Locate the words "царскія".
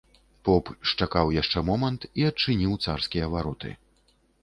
2.85-3.25